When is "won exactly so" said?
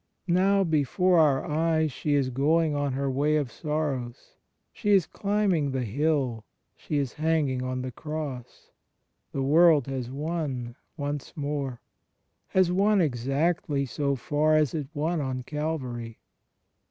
12.71-14.15